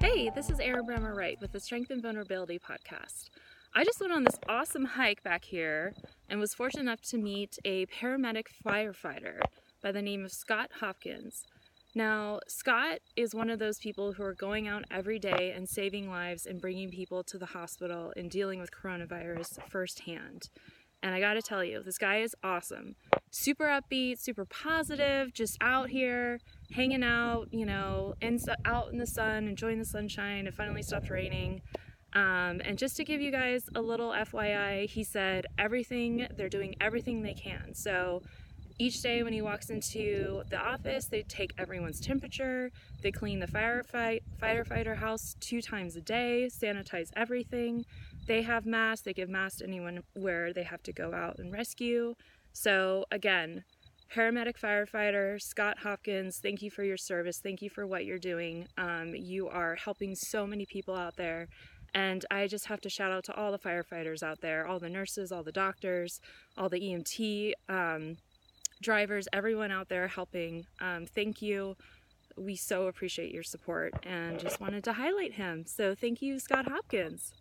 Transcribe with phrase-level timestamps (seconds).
[0.00, 3.30] Hey, this is Erin Bremer Wright with the Strength and Vulnerability Podcast.
[3.74, 5.94] I just went on this awesome hike back here
[6.28, 9.40] and was fortunate enough to meet a paramedic firefighter
[9.82, 11.44] by the name of Scott Hopkins.
[11.94, 16.08] Now, Scott is one of those people who are going out every day and saving
[16.08, 20.50] lives and bringing people to the hospital and dealing with coronavirus firsthand.
[21.02, 22.94] And I gotta tell you, this guy is awesome.
[23.30, 26.40] Super upbeat, super positive, just out here
[26.72, 30.46] hanging out, you know, in, out in the sun, enjoying the sunshine.
[30.46, 31.62] It finally stopped raining.
[32.12, 36.74] Um, and just to give you guys a little FYI, he said everything, they're doing
[36.80, 37.74] everything they can.
[37.74, 38.22] So
[38.78, 43.46] each day when he walks into the office, they take everyone's temperature, they clean the
[43.46, 47.84] firefight, firefighter house two times a day, sanitize everything.
[48.26, 51.52] They have masks, they give masks to anyone where they have to go out and
[51.52, 52.14] rescue.
[52.52, 53.64] So, again,
[54.14, 57.40] paramedic firefighter Scott Hopkins, thank you for your service.
[57.42, 58.66] Thank you for what you're doing.
[58.76, 61.48] Um, you are helping so many people out there.
[61.94, 64.88] And I just have to shout out to all the firefighters out there, all the
[64.88, 66.20] nurses, all the doctors,
[66.56, 68.16] all the EMT um,
[68.80, 70.66] drivers, everyone out there helping.
[70.80, 71.76] Um, thank you.
[72.36, 75.64] We so appreciate your support and just wanted to highlight him.
[75.66, 77.32] So thank you, Scott Hopkins.